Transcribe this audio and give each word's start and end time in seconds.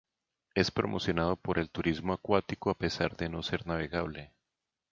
Es 0.55 0.71
promocionado 0.71 1.35
por 1.35 1.59
el 1.59 1.69
turismo 1.69 2.13
acuático 2.13 2.71
a 2.71 2.75
pesar 2.75 3.15
de 3.17 3.29
no 3.29 3.43
ser 3.43 3.67
navegable. 3.67 4.33